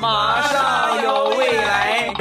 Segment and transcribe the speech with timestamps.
[0.00, 2.12] 马上有未来。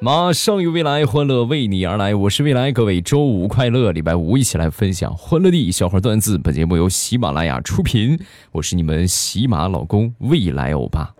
[0.00, 2.14] 马上有未来，欢乐为你而来。
[2.14, 6.36] 我是未来，各位周五快乐，礼拜五一起来分享欢乐的笑话段子。
[6.36, 8.18] 本节目由喜马拉雅出品，
[8.50, 11.14] 我是你们喜马老公未来欧巴。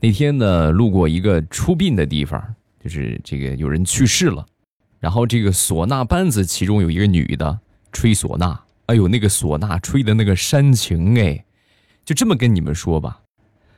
[0.00, 2.42] 那天呢，路过一个出殡的地方，
[2.82, 4.46] 就是这个有人去世了，
[5.00, 7.58] 然后这个唢呐班子其中有一个女的
[7.92, 11.44] 吹唢呐，哎呦，那个唢呐吹的那个煽情哎，
[12.06, 13.20] 就这么跟你们说吧，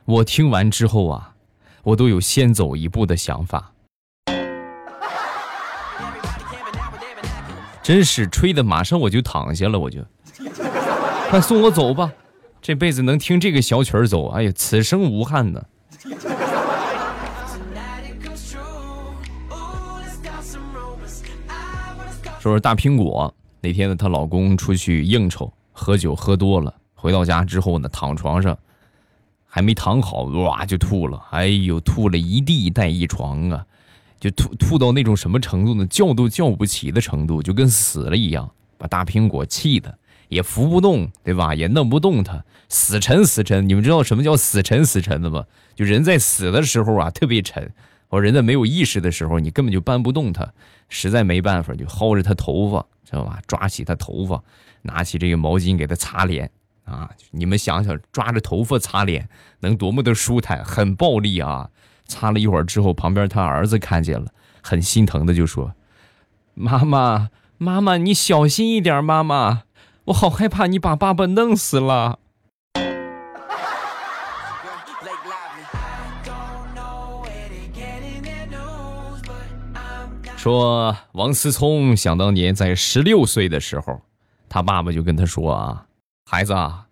[0.05, 1.35] 我听完之后啊，
[1.83, 3.73] 我都有先走一步的想法。
[7.83, 9.99] 真是吹的，马上我就躺下了，我就，
[11.29, 12.09] 快送我走吧，
[12.61, 15.61] 这辈子能听这个小曲儿走，哎呀，此生无憾呢。
[22.39, 28.57] 说说大苹果那天呢，她老公出去应酬，喝酒喝多了，回到家之后呢，躺床上，
[29.45, 33.65] 还没躺好，哇就吐了，哎呦，吐了一地带一床啊。
[34.19, 35.83] 就吐吐到那种什么程度呢？
[35.87, 39.97] 叫都叫不起的程度，就跟死了一样，把大苹果气的
[40.29, 41.55] 也扶不动，对吧？
[41.55, 43.67] 也弄不动他，死沉死沉。
[43.67, 45.45] 你们知道什么叫死沉死沉的吗？
[45.73, 47.63] 就人在死的时候啊，特别沉；
[48.11, 50.45] 或人在没有意识的时候，你根本就搬不动他。
[50.89, 53.39] 实在没办法，就薅着他头发，知道吧？
[53.47, 54.43] 抓起他头发，
[54.81, 56.51] 拿起这个毛巾给他擦脸
[56.83, 57.09] 啊！
[57.31, 59.29] 你们想想，抓着头发擦脸，
[59.61, 60.61] 能多么的舒坦？
[60.65, 61.69] 很暴力啊！
[62.05, 64.27] 擦了一会儿之后，旁边他儿子看见了，
[64.61, 65.73] 很心疼的就说
[66.53, 69.63] ：“妈妈，妈妈，你小心一点，妈妈，
[70.03, 72.19] 我好害怕你把爸爸弄死了。”
[80.41, 84.01] 说王思聪想当年在十六岁的时候，
[84.49, 85.85] 他爸爸就跟他说：“啊，
[86.25, 86.87] 孩子啊，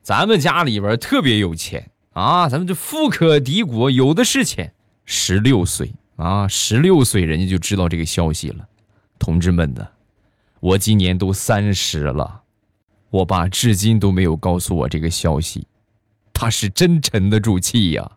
[0.00, 4.72] 咱们家里边特别有钱。”啊，咱们这富可敌国，有的是钱。
[5.04, 8.66] 十六岁啊，十六岁人家就知道这个消息了。
[9.18, 9.86] 同志们的，
[10.60, 12.40] 我今年都三十了，
[13.10, 15.66] 我爸至今都没有告诉我这个消息，
[16.32, 18.12] 他是真沉得住气呀。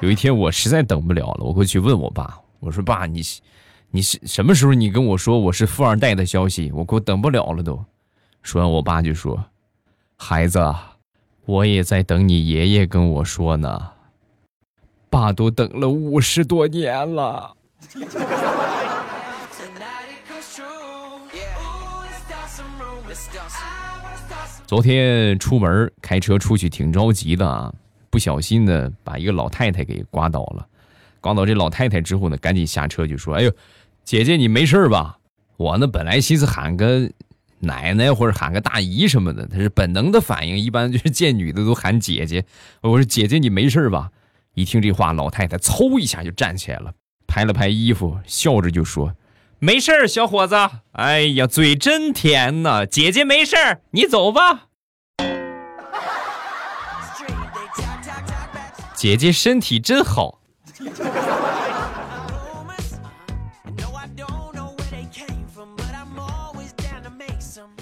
[0.00, 3.22] 有一天我实在等不了了，我过去问我爸，我说爸，你，
[3.90, 6.70] 你是什么时候你跟我说我是富二代的消息？
[6.72, 7.82] 我给我等不了了都。
[8.42, 9.42] 说完，我爸就说
[10.16, 10.60] ：“孩子，
[11.46, 13.90] 我也在等你爷爷跟我说呢。
[15.08, 17.56] 爸都等了五十多年了。
[24.66, 27.72] ”昨天出门开车出去挺着急的啊，
[28.16, 30.66] 不小心呢把一个老太太给刮倒了。
[31.20, 33.52] 刮倒这老太太之后呢，赶紧下车就说：“哎呦，
[34.04, 35.18] 姐姐你没事吧？
[35.58, 37.10] 我呢本来寻思喊个。”
[37.58, 42.44] 奶奶或者喊个大姨什么的，他是本能的反应，一般就是见女的都喊姐姐。
[42.82, 44.10] 我说姐姐你没事吧？
[44.52, 46.92] 一听这话，老太太嗖一下就站起来了，
[47.26, 49.14] 拍了拍衣服，笑着就说
[49.58, 50.54] ：“没事小伙子。
[50.92, 53.56] 哎呀，嘴真甜呐，姐姐没事
[53.92, 54.66] 你走吧。
[59.06, 60.40] 姐姐身体真好。”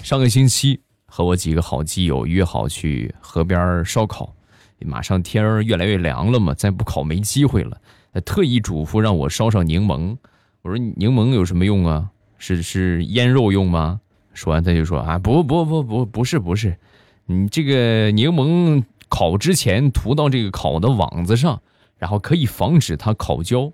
[0.03, 4.35] 上个星期和我几个好基友约好去河边烧烤，
[4.81, 7.75] 马上天儿越来越凉了嘛，再不烤没机会了。
[8.23, 10.15] 特意嘱咐让我烧上柠檬，
[10.61, 12.07] 我说柠檬有什么用啊？
[12.37, 13.99] 是是腌肉用吗？
[14.35, 16.77] 说完他就说啊不不不不不是不是，
[17.25, 18.83] 你这个柠檬
[19.15, 21.61] 烤之前涂到这个烤的网子上，
[21.97, 23.71] 然后可以防止它烤焦。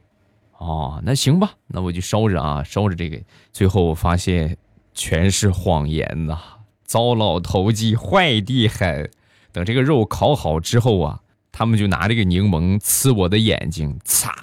[0.59, 3.19] 哦，那行吧，那我就烧着啊烧着这个，
[3.52, 4.57] 最后我发现。
[4.94, 6.38] 全是谎言呐！
[6.84, 9.09] 糟老头子坏的很。
[9.53, 14.35] 等这个肉烤好之后啊，他们就拿这个柠檬呲我的眼睛，擦，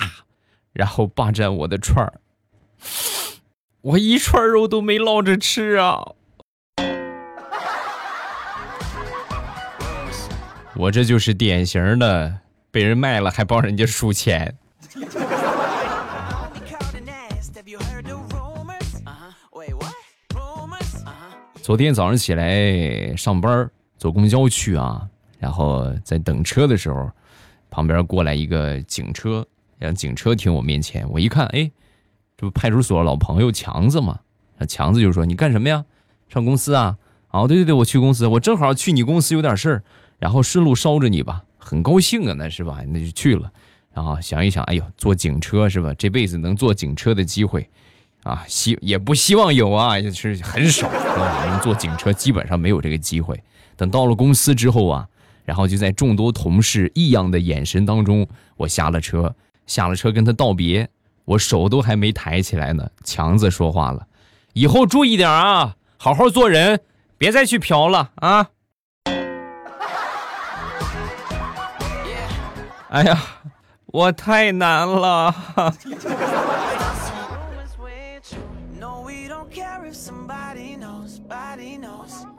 [0.73, 2.21] 然后霸占我的串儿。
[3.83, 6.13] 我一串肉都没捞着吃啊！
[10.79, 12.33] 我这就是典型的
[12.71, 14.57] 被人卖了还帮人家数钱。
[21.61, 25.05] 昨天早上起来上班坐公交去啊，
[25.41, 27.11] 然后在等车的时候，
[27.69, 29.45] 旁边过来一个警车，
[29.79, 31.05] 让警车停我面前。
[31.11, 31.69] 我一看，哎，
[32.37, 34.21] 这不派出所老朋友强子吗？
[34.69, 35.85] 强子就说：“你干什么呀？
[36.29, 36.97] 上公司啊？”
[37.31, 39.83] 哦，对对对，我去公司，我正好去你公司有点事儿，
[40.19, 41.43] 然后顺路捎着你吧。
[41.59, 42.81] 很高兴啊，那是吧？
[42.89, 43.51] 那就去了。
[43.93, 45.93] 然后想一想，哎呦，坐警车是吧？
[45.95, 47.69] 这辈子能坐警车的机会
[48.23, 50.89] 啊，希也不希望有啊，也是很少。
[50.89, 53.39] 我们坐警车基本上没有这个机会。
[53.77, 55.07] 等到了公司之后啊，
[55.45, 58.27] 然后就在众多同事异样的眼神当中，
[58.57, 59.35] 我下了车，
[59.67, 60.89] 下了车跟他道别，
[61.25, 64.07] 我手都还没抬起来呢，强子说话了
[64.55, 66.81] ：“以后注意点啊，好好做人，
[67.19, 68.49] 别再去嫖了啊。”
[72.91, 73.23] 哎呀，
[73.87, 75.35] 我太难了。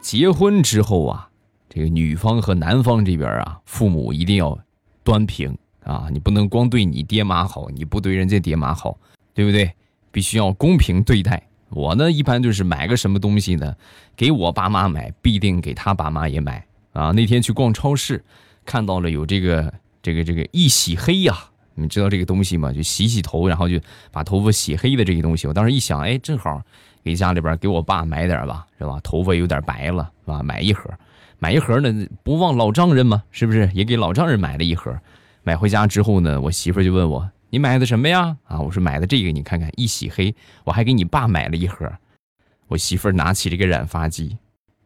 [0.01, 1.29] 结婚之后啊，
[1.69, 4.57] 这个女方和男方这边啊，父母一定要
[5.03, 8.97] 端平啊，你不能光对你爹妈好，你不对人家爹妈好，
[9.35, 9.71] 对不对？
[10.11, 11.43] 必须要公平对待。
[11.69, 13.75] 我呢，一般就是买个什么东西呢，
[14.15, 17.11] 给我爸妈买，必定给他爸妈也买啊。
[17.11, 18.25] 那天去逛超市，
[18.65, 19.71] 看到了有这个。
[20.01, 21.37] 这个这个一洗黑呀，
[21.75, 22.71] 你知道这个东西吗？
[22.71, 23.79] 就洗洗头，然后就
[24.11, 25.47] 把头发洗黑的这个东西。
[25.47, 26.61] 我当时一想，哎，正好
[27.03, 28.99] 给家里边给我爸买点吧，是吧？
[29.03, 30.41] 头发有点白了，是吧？
[30.43, 30.89] 买一盒，
[31.37, 33.69] 买一盒呢，不忘老丈人嘛，是不是？
[33.73, 34.97] 也给老丈人买了一盒。
[35.43, 40.35] 买回家之后呢，我媳妇就问我：“你买的什么呀？”啊，我说买的这个，你看看一洗黑。
[40.65, 41.89] 我还给你爸买了一盒。
[42.67, 44.37] 我媳妇拿起这个染发剂，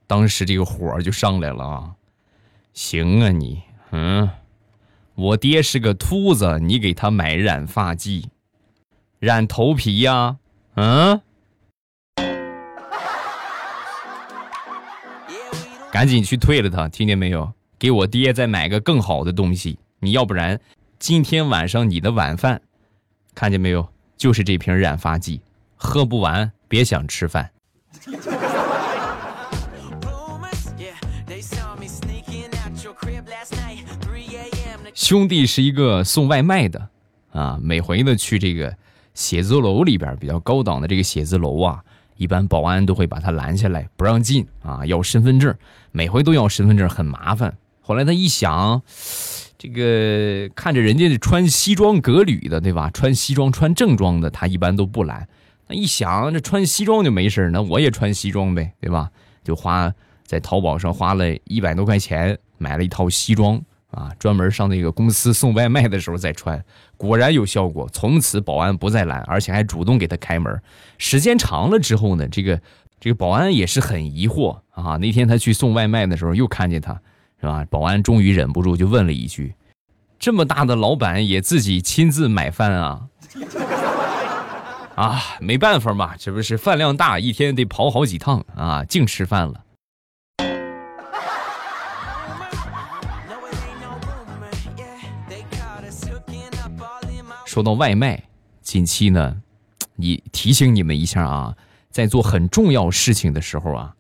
[0.08, 1.92] 当时这个火就上来了啊！
[2.74, 3.62] 行啊，你，
[3.92, 4.30] 嗯。
[5.16, 8.30] 我爹是个秃子，你给他买染发剂，
[9.20, 10.38] 染头皮呀？
[10.76, 11.22] 嗯，
[15.92, 17.54] 赶紧去退了他，听见没有？
[17.78, 20.60] 给我爹再买个更好的东西，你要不然
[20.98, 22.60] 今天晚上你的晚饭，
[23.36, 23.88] 看见没有？
[24.18, 25.42] 就是这瓶染发剂，
[25.76, 27.52] 喝不完别想吃饭。
[34.94, 36.90] 兄弟是一个送外卖的，
[37.32, 38.76] 啊，每回呢去这个
[39.14, 41.84] 写字楼里边比较高档的这个写字楼啊，
[42.18, 45.54] 一般保安都会把他拦下来不让进啊，要身份证，
[45.92, 47.56] 每回都要身份证，很麻烦。
[47.82, 48.82] 后来他一想，
[49.58, 52.90] 这个看着人家穿西装革履的，对吧？
[52.92, 55.28] 穿西装穿正装的，他一般都不拦。
[55.68, 59.10] 那一想，这穿西装就没事那我也穿西装呗，对吧？
[59.44, 59.94] 就花
[60.26, 63.62] 在淘宝上花了一百多块钱买了一套西装。
[63.94, 66.64] 啊，专门上那个公司送外卖的时候再穿，
[66.98, 67.88] 果然有效果。
[67.94, 70.62] 从此保安不再拦，而且还主动给他开门。
[70.98, 72.60] 时间长了之后呢，这个
[73.00, 74.98] 这个保安也是很疑惑啊。
[74.98, 76.94] 那天他去送外卖的时候，又看见他，
[77.40, 77.66] 是吧？
[77.70, 79.56] 保安终于忍不住就问了一句
[80.20, 83.08] ：“这么大的老板也自己亲自买饭啊？”
[84.96, 89.63] 啊，没办法嘛，这不是饭量大，一天得跑好几趟啊，净吃饭了。
[97.54, 98.24] 说到外卖，
[98.64, 99.40] 近期呢，
[99.96, 101.56] 你提醒你们一下啊，
[101.92, 103.96] 在做很重要事情的时候啊，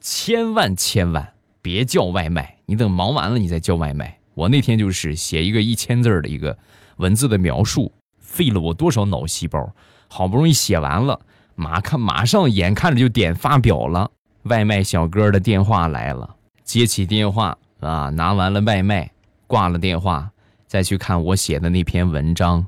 [0.00, 2.56] 千万千万别叫外卖。
[2.66, 4.18] 你等忙完了，你再叫外卖。
[4.34, 6.58] 我那天就是写一个一千字的一个
[6.96, 9.72] 文字的描述，费了我多少脑细胞，
[10.08, 11.20] 好不容易写完了，
[11.54, 14.10] 马看马上眼看着就点发表了，
[14.42, 16.34] 外卖小哥的电话来了，
[16.64, 19.08] 接起电话啊，拿完了外卖，
[19.46, 20.32] 挂了电话，
[20.66, 22.66] 再去看我写的那篇文章。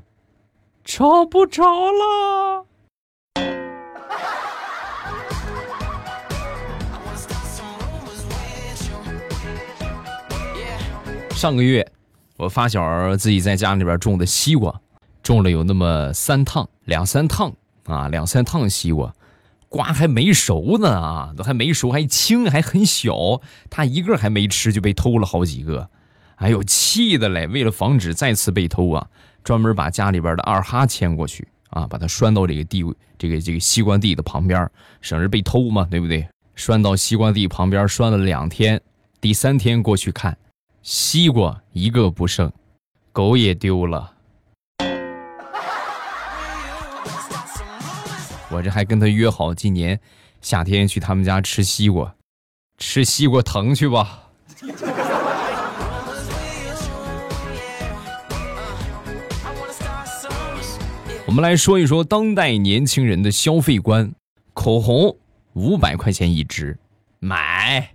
[0.93, 2.65] 找不着了。
[11.29, 11.89] 上个月，
[12.35, 14.81] 我发小自己在家里边种的西瓜，
[15.23, 17.53] 种了有那么三趟，两三趟
[17.85, 19.13] 啊，两三趟西瓜，
[19.69, 25.89] 瓜还没熟呢啊，都还没熟，还青，还很小，他一个还没吃就被偷了好几个，
[26.35, 27.47] 哎呦，气的嘞！
[27.47, 29.07] 为了防止再次被偷啊。
[29.43, 32.83] 专门把家里边的二哈牵过去啊，把它拴到这个地
[33.17, 34.69] 这个这个西瓜地的旁边，
[35.01, 36.27] 省着被偷嘛，对不对？
[36.55, 38.79] 拴到西瓜地旁边拴了两天，
[39.19, 40.37] 第三天过去看，
[40.83, 42.51] 西瓜一个不剩，
[43.11, 44.13] 狗也丢了。
[48.49, 49.97] 我这还跟他约好今年
[50.41, 52.13] 夏天去他们家吃西瓜，
[52.77, 54.23] 吃西瓜藤去吧。
[61.31, 64.11] 我们来说一说当代年轻人的消费观：
[64.53, 65.15] 口红
[65.53, 66.77] 五百块钱一支，
[67.19, 67.91] 买；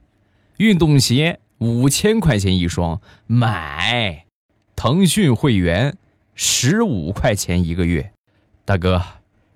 [0.57, 4.25] 运动鞋五千块钱一双，买；
[4.75, 5.99] 腾讯会员
[6.35, 8.11] 十五块钱一个月。
[8.65, 9.03] 大哥，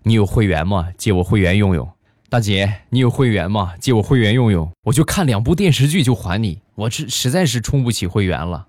[0.02, 0.90] 你有会员吗？
[0.98, 1.90] 借我会员用用。
[2.28, 3.72] 大姐，你有会员吗？
[3.80, 4.70] 借我会员用用。
[4.82, 8.66] 我就看两部电视剧就还你，我这实在是充不起会员了。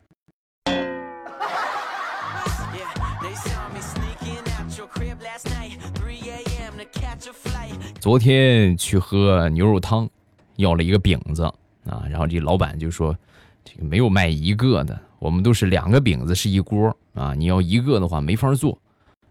[8.01, 10.10] 昨天去喝牛肉汤，
[10.55, 11.43] 要了一个饼子
[11.86, 13.15] 啊，然后这老板就说，
[13.63, 18.75] 这个没有卖一个的，我们都是两个饼子是一锅啊，你要一个的话没法做。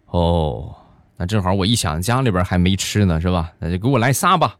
[0.06, 0.72] 哦，
[1.16, 3.52] 那正好我一想家里边还没吃呢，是吧？
[3.58, 4.54] 那就给我来仨吧。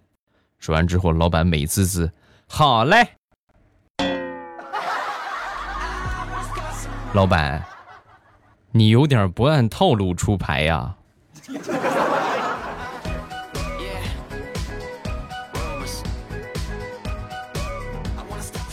[0.59, 2.11] 说完之后，老板美滋滋，
[2.49, 3.11] 好嘞。
[7.13, 7.65] 老板，
[8.73, 10.97] 你有点不按套路出牌呀。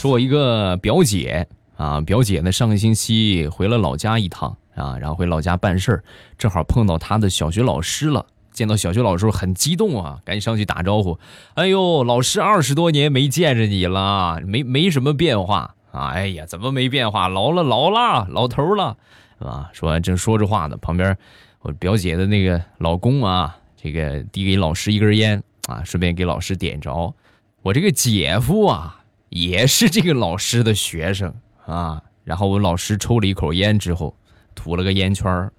[0.08, 6.04] 我一个表姐啊，表姐呢上个星期回了老家一趟啊，然后回老家办事儿，
[6.38, 8.26] 正好碰到她的小学老师了。
[8.52, 11.20] 见到小学老师很激动啊，赶紧上去打招呼。
[11.54, 16.08] 哎呦，老师二十多年没见着你了，没 没什么变化啊？
[16.10, 17.28] 哎呀，怎么没变化？
[17.28, 18.98] 老了，老了，老头了，
[19.38, 19.70] 是吧？
[19.74, 21.16] 说完正说着话呢，旁边
[21.62, 27.14] 我表姐的那个老公啊，这个递给老师一根烟啊，顺便给老师点着。
[27.62, 28.97] 我这个姐夫啊，
[29.30, 31.34] 也是这个老师的学生
[31.66, 32.02] 啊。
[32.24, 34.16] 然后我老师抽了一口烟之后，
[34.54, 35.54] 吐了个烟圈儿。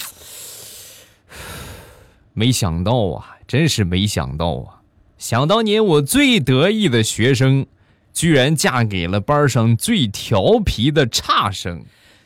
[2.32, 4.80] 没想到啊，真是没想到啊！
[5.18, 7.66] 想当年我最得意的学生，
[8.12, 11.84] 居然嫁给了班上最调皮的差生。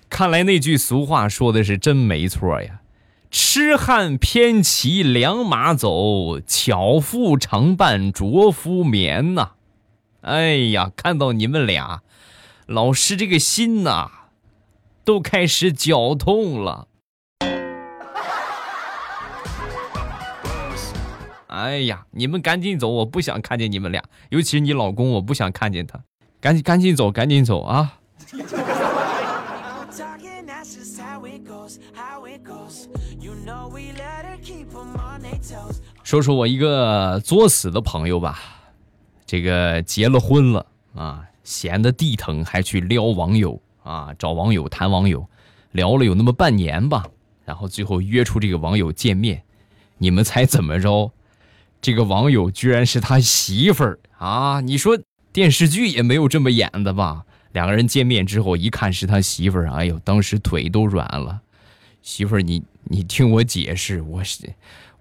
[0.08, 2.80] 看来那句俗话说的是真没错呀
[3.30, 9.52] ：“痴汉偏骑良马走，巧妇常伴拙夫眠。”呐，
[10.22, 12.02] 哎呀，看到你们俩，
[12.66, 14.10] 老师这个心呐，
[15.04, 16.88] 都开始绞痛了。
[21.46, 22.88] 哎呀，你们赶紧走！
[22.88, 25.98] 我不想看见你们俩，尤其是你老公，我不想看见他。
[26.40, 27.96] 赶紧赶紧走，赶紧走啊！
[36.02, 38.59] 说说我一个作死的朋友吧，
[39.30, 45.24] 这个结了婚了啊，闲得地疼，还去撩网友啊，找网友谈网友，
[45.70, 47.06] 聊了有那么半年吧，
[47.44, 49.40] 然后最后约出这个网友见面，
[49.98, 51.12] 你们猜怎么着？
[51.80, 54.60] 这个网友居然是他媳妇儿啊！
[54.62, 54.98] 你说
[55.32, 57.24] 电视剧也没有这么演的吧？
[57.52, 61.40] 两个人见面之后一看是他媳妇儿，哎呦，当时腿都软了。
[62.02, 64.52] 媳妇儿，你你听我解释，我是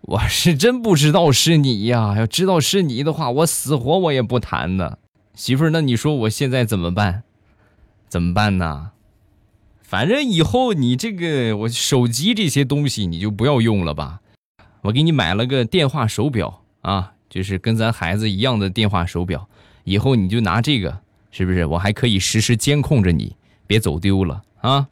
[0.01, 2.15] 我是真不知道是你呀！
[2.17, 4.99] 要知道是你的话，我死活我也不谈的。
[5.35, 7.23] 媳妇儿，那你说我现在怎么办？
[8.07, 8.91] 怎么办呢？
[9.81, 14.21] 反正以后你这个我手机这些东西你就不要用了吧。
[14.81, 16.61] 我给你买了个电话手表。
[16.81, 19.49] 啊，就是跟咱孩子一样的电话手表，
[19.83, 21.65] 以后你就拿这个，是不是？
[21.65, 23.35] 我还可以时时监控着你，
[23.67, 24.87] 别走丢了啊！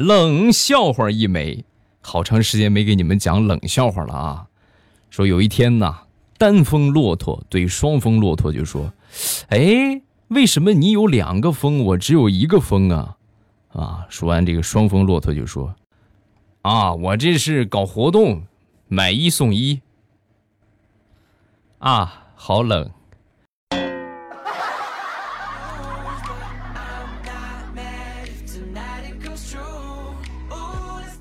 [0.00, 1.62] 冷笑话一枚，
[2.00, 4.46] 好长时间没给你们讲冷笑话了啊！
[5.10, 5.94] 说有一天呢，
[6.38, 8.94] 单峰骆驼对双峰骆驼就说
[9.50, 13.18] ：“哎，为什么你有两个峰，我只有一个峰啊？”
[13.76, 14.06] 啊！
[14.08, 15.74] 说完这个，双峰骆驼就说
[16.62, 18.44] ：“啊，我这是搞活动，
[18.88, 19.82] 买一送一。”
[21.78, 22.90] 啊，好冷！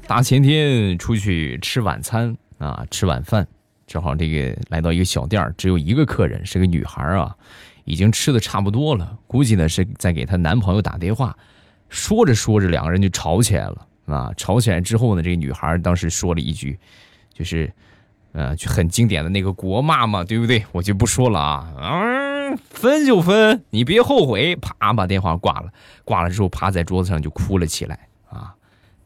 [0.09, 3.47] 大前天出去吃晚餐啊，吃晚饭，
[3.85, 7.35] 正好这个来到一个小店只有一个客人，是个女孩啊，
[7.83, 11.37] 已经吃的差不多了，估计呢是在给她男朋友打电话。
[11.89, 14.33] 说着说着，两个人就吵起来了啊！
[14.35, 16.79] 吵起来之后呢，这个女孩当时说了一句，
[17.31, 17.71] 就是，
[18.31, 20.65] 呃，就很经典的那个国骂嘛，对不对？
[20.71, 21.71] 我就不说了啊！
[21.77, 24.55] 嗯，分就分，你别后悔。
[24.55, 25.71] 啪，把电话挂了。
[26.03, 28.08] 挂了之后，趴在桌子上就哭了起来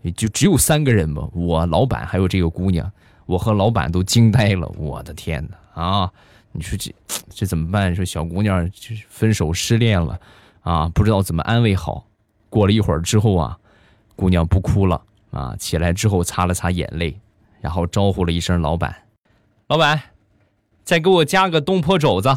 [0.03, 0.11] 啊！
[0.15, 2.91] 就只有三个人吧，我老板还有这个姑娘，
[3.25, 4.67] 我和老板都惊呆了。
[4.77, 5.81] 我的天哪！
[5.81, 6.11] 啊，
[6.51, 6.93] 你说这
[7.29, 7.95] 这怎么办？
[7.95, 10.19] 说小姑娘就分手失恋了
[10.61, 12.05] 啊，不知道怎么安慰好。
[12.49, 13.57] 过了一会儿之后啊，
[14.15, 17.17] 姑娘不哭了啊，起来之后擦了擦眼泪，
[17.61, 18.95] 然后招呼了一声老板
[19.67, 19.99] ：“老板，
[20.83, 22.29] 再给我加个东坡肘子。”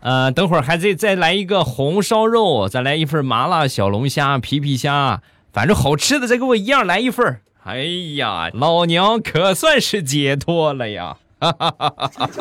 [0.00, 7.40] 呃，等会儿还得再来一个红烧肉，再来一份麻辣小龙虾、皮皮虾，反正好吃的再给我一样来一份。
[7.64, 7.82] 哎
[8.16, 11.18] 呀，老娘可算是解脱了呀！
[11.40, 12.34] 哈哈哈哈哈。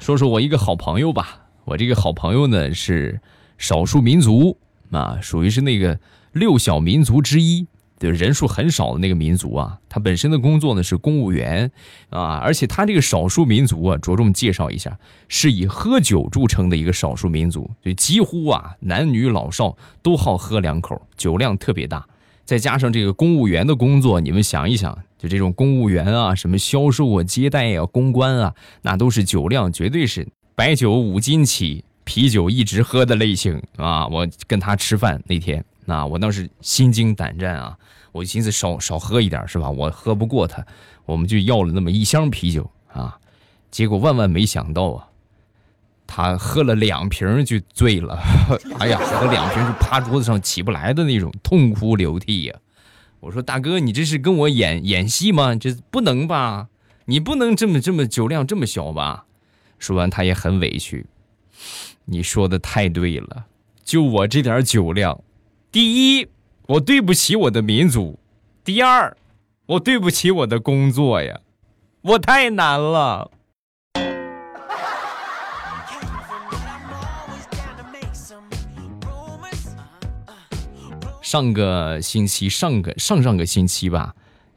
[0.00, 3.20] 说说我一个好朋友吧，我这个好朋友呢是
[3.58, 4.56] 少数民族
[4.90, 6.00] 啊，属于是那个
[6.32, 7.66] 六小民族之一
[7.98, 11.70] 就人数很少的那个民族啊，他本身的工作呢是公务员
[12.10, 22.06] 啊，而且他这个少数民族啊，着重介绍一下，是以喝酒著称的一个少数民族，就几乎啊男女老少都好喝两口，酒量特别大。
[22.44, 34.06] 再加上这个公务员的工作，你们想一想，就这种公务员啊，什么销售啊、接待啊、公关啊，那都是酒量绝对是白酒五斤起，啤酒一直喝的类型啊。
[34.06, 37.78] 我跟他吃饭那天，那我当时心惊胆战啊，
[38.12, 39.70] 我寻思少少喝一点是吧？
[39.70, 40.62] 我喝不过他，
[41.06, 43.18] 我们就要了那么一箱啤酒啊。
[43.70, 45.08] 结果万万没想到啊，
[46.06, 48.18] 他喝了两瓶就醉了，
[48.78, 52.54] 哎呀，喝了两瓶就趴桌子上起不来的那种，痛哭流涕呀。
[53.20, 55.54] 我说大哥，你这是跟我演演戏吗？
[55.54, 56.68] 这不能吧？
[57.06, 59.24] 你不能这么这么酒量这么小吧？
[59.78, 61.06] 说完他也很委屈。
[62.04, 63.46] 你说的太对了，
[63.82, 65.18] 就我这点酒量，
[65.70, 66.26] 第一
[66.66, 68.18] 我对不起我的民族，
[68.64, 69.14] 第二
[69.66, 71.40] 我对不起我的工作呀，
[72.00, 73.30] 我太难了。
[81.20, 84.14] 上个星期，上个上上个星期吧，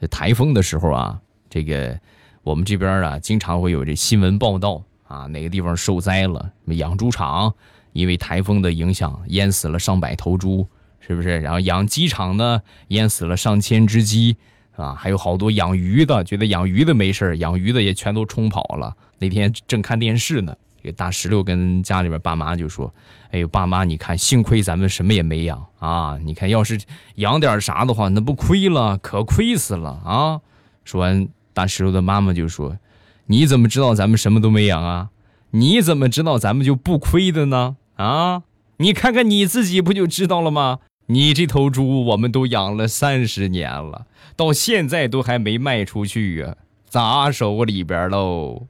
[0.10, 2.00] 台风的时候啊，这个
[2.41, 7.53] 我们这边啊，经常会有这新闻报道啊，哪个地方受灾了，什么养猪场
[7.91, 10.65] 因为台风的影响淹死了上百头猪，
[11.05, 11.39] 是不是？
[11.39, 14.38] 然后养鸡场呢，淹死了上千只鸡
[14.77, 18.96] 啊，还有好多养鱼的，觉得养鱼的没事养鱼的也全都冲跑了。
[19.20, 20.55] 那天正看电视呢。
[20.84, 22.91] 这个大石榴跟家里边爸妈就说
[23.29, 26.17] ：“哎呦，爸妈，你看，幸亏咱们什么也没养啊！
[26.24, 26.81] 你看，要是
[27.17, 30.41] 养点啥的话，那不亏了，可亏死了啊！”
[30.84, 32.79] 说完，大石榴的妈妈就说
[33.27, 35.10] ：“你怎么知道咱们什么都没养啊？
[35.51, 37.75] 你怎么知道咱们就不亏的呢？
[37.98, 38.41] 啊？
[38.77, 40.79] 你看看你自己不就知道了吗？
[41.12, 46.56] 你这头猪我们都养了三十年了，到现在都还没卖出去呀，
[46.88, 48.68] 砸手里边喽。”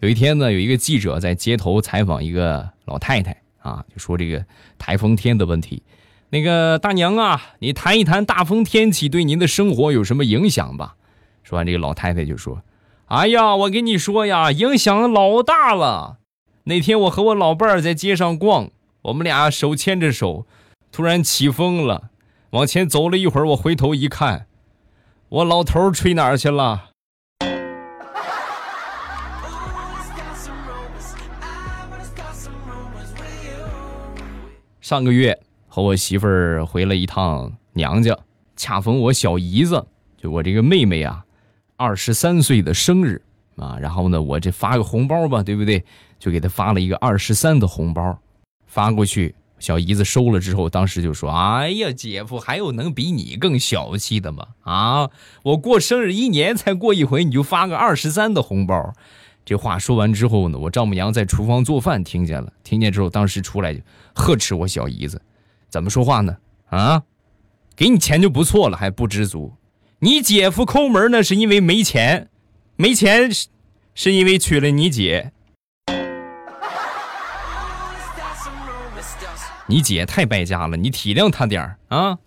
[0.00, 4.42] 有一天呢，有一个记者在街头采访一个老太太啊，就说这个
[4.78, 5.82] 台风天的问题。
[6.30, 10.96] 那个大娘啊，你谈一谈大风天气对您的生活有什么影响吧？
[11.42, 12.62] 说完，这个老太太就说
[13.12, 16.16] ：“哎呀，我跟你说呀，影响老大了。
[16.64, 18.70] 那天我和我老伴儿在街上逛，
[19.02, 20.46] 我们俩手牵着手，
[20.90, 22.04] 突然起风了，
[22.52, 24.46] 往前走了一会儿，我回头一看，
[25.28, 26.88] 我老头吹哪儿去了？”
[34.80, 38.16] 上个月和我媳妇儿回了一趟娘家，
[38.56, 41.26] 恰逢我小姨子，就我这个妹妹啊，
[41.82, 43.20] 二十三岁的生日
[43.56, 43.76] 啊。
[43.80, 45.84] 然后呢，我这发个红包吧，对不对？
[46.18, 48.18] 就给他发了一个二十三的红包，
[48.66, 49.34] 发过去。
[49.58, 54.48] 小姨子收了之后，当时就说：“哎呀，姐夫，还有能比你更小气的吗？
[54.62, 55.10] 啊，
[55.44, 58.92] 我过生日一年才过一回，你就发个二十三的红包。”
[59.46, 63.80] 这话说完之后呢，我丈母娘在厨房做饭听见了，听见之后，当时出来就
[64.14, 65.22] 呵斥我小姨子，
[65.68, 66.36] 怎么说话呢？
[66.70, 67.02] 啊，
[67.76, 69.52] 给你钱就不错了，还不知足。
[70.04, 72.28] 你姐夫抠门呢，是因为没钱，
[72.74, 73.46] 没钱是
[73.94, 75.30] 是因为娶了你姐。
[79.68, 82.18] 你姐太败家了，你体谅她点儿啊。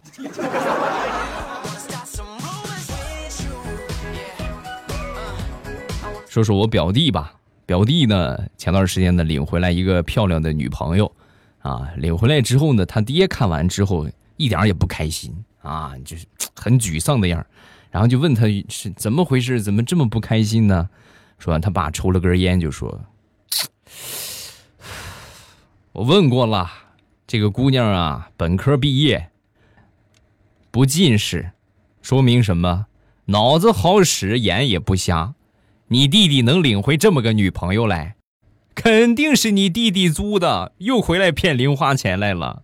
[6.29, 7.33] 说说我表弟吧，
[7.65, 11.13] 表弟呢，前段时间呢领回来一个漂亮的女朋友，
[11.59, 14.07] 啊，领回来之后呢，他爹看完之后
[14.37, 15.35] 一点也不开心
[15.65, 16.25] 啊，就是
[16.55, 17.45] 很沮丧的样
[17.91, 20.89] 然后就问他是怎么回事，怎么这么不开心呢？
[21.39, 23.01] 说完他爸抽了根烟就说
[25.91, 26.69] ：“我问过了，
[27.25, 29.29] 这个姑娘啊，本科毕业，
[30.71, 31.51] 不近视，
[32.01, 32.85] 说明什么？
[33.25, 35.33] 脑子好使，眼也不瞎。”
[35.89, 38.15] 你弟弟能领回这么个女朋友来，
[38.73, 42.63] 肯定是你弟弟租的，又回来骗零花钱来了。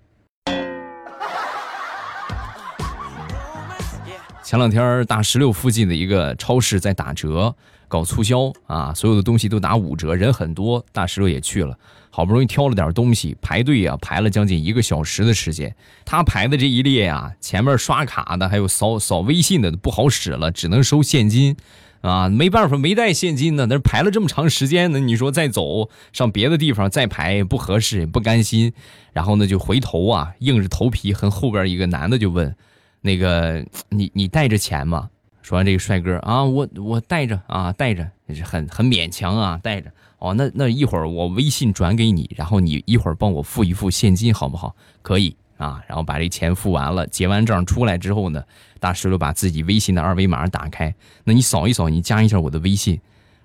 [4.51, 7.55] 前两天大石榴附近的一个超市在打折，
[7.87, 11.73] 搞促销啊，所有的东西都打五折，人很多，大石榴也去了，
[12.09, 15.73] 好不容易挑了点东西，排队啊排了将近一个小时的时间。
[16.03, 21.55] 他排的这一列啊，前面刷卡的还有扫扫微信的不好使了，只能收现金。
[22.01, 23.67] 啊，没办法，没带现金呢。
[23.69, 28.73] 那排了这么长时间呢，你说再走上别的地方再排不合适，也不甘心。
[29.13, 32.53] 然后呢，就回头啊，硬着头皮和后边一个男的就问
[33.01, 35.09] ：“那个，你你带着钱吗？”
[35.41, 38.09] 说完这个帅哥啊，我我带着啊，带着
[38.45, 44.75] 很很勉强啊，带着哦，那那一会儿我微信转给你，然后你一会儿帮我付一付现金好不好？
[45.01, 48.43] 可以啊，然后把这钱付完了，结完账出来之后呢，
[48.79, 53.01] 大石榴把自己微信的二维码打开，那你扫一扫，你加一下我的微信。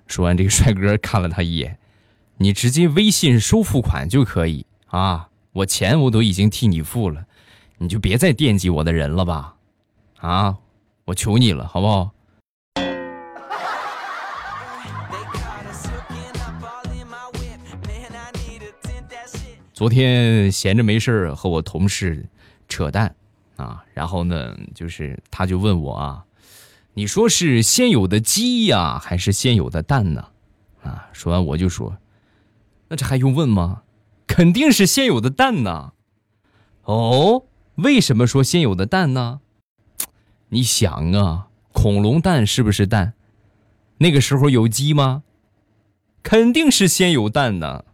[0.07, 1.79] 说完，这个帅哥看了他一眼，
[2.37, 7.25] 你直接微信收付款就可以啊，我钱我都已经替你付了，
[7.79, 9.55] 你就别再惦记我的人了吧，
[10.19, 10.57] 啊，
[11.05, 12.11] 我求你了，好不好？
[19.75, 22.27] 昨天闲着没事儿和我同事
[22.67, 23.15] 扯淡
[23.57, 26.25] 啊，然后呢，就是他就问我啊，
[26.95, 30.29] 你说是先有的鸡呀，还是先有的蛋呢？
[30.83, 31.99] 啊，说完我就说，
[32.89, 33.83] 那这还用问吗？
[34.27, 35.93] 肯定是先有的蛋呢。
[36.85, 37.45] 哦，
[37.77, 39.41] 为什么说先有的蛋呢？
[40.49, 43.13] 你想啊，恐龙蛋是不是蛋？
[43.99, 45.25] 那个时候有鸡吗？
[46.23, 47.85] 肯定是先有蛋呢。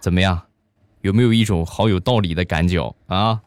[0.00, 0.46] 怎么样，
[1.02, 3.40] 有没有一种好有道理的感觉啊？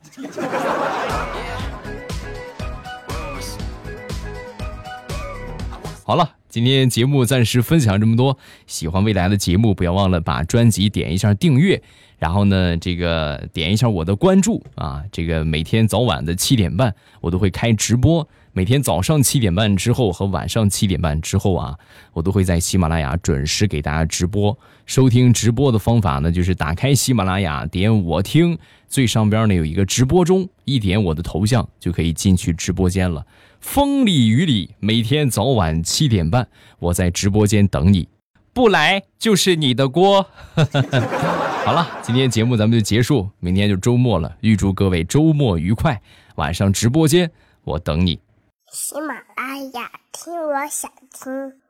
[6.06, 8.38] 好了，今天节目暂时分享这么多。
[8.68, 11.82] 喜欢未来的节目，不要忘了把专辑点一下订阅，
[12.20, 15.02] 然后呢，这个点一下我的关注啊。
[15.14, 18.28] 这个每天早晚的七点半，我都会开直播。
[18.52, 21.74] 每天早上七点半之后和晚上七点半之后啊，
[22.12, 24.58] 我都会在喜马拉雅准时给大家直播。
[24.86, 28.58] 收听直播的方法呢，就是打开喜马拉雅，点我听，
[28.90, 33.26] 最上边呢有一个直播中，一点我的头像就可以进去直播间了。
[33.62, 36.48] 风里雨里，每天早晚七点半，
[36.80, 38.10] 我在直播间等你，
[38.54, 40.26] 不来就是你的锅。
[41.64, 46.02] 好了，今天节目咱们就结束，明天就周末了，预祝各位周末愉快。
[46.36, 47.32] 晚上直播间
[47.64, 48.20] 我等你。
[48.74, 51.61] 喜马拉雅听，我想听。